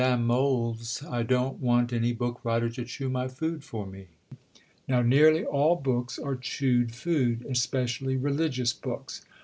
Mohl's, 0.17 1.03
"I 1.07 1.21
don't 1.21 1.59
want 1.59 1.93
any 1.93 2.11
book 2.11 2.39
writer 2.43 2.71
to 2.71 2.85
chew 2.85 3.07
my 3.07 3.27
food 3.27 3.63
for 3.63 3.85
me." 3.85 4.07
Now 4.87 5.03
nearly 5.03 5.45
all 5.45 5.75
books 5.75 6.17
are 6.17 6.35
chewed 6.35 6.91
food 6.95 7.45
especially 7.47 8.17
religious 8.17 8.73
books.... 8.73 9.21